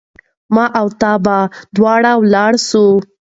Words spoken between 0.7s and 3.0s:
او تا به دواړه ولاړ سو